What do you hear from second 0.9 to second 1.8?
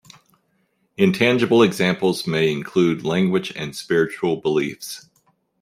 Intangible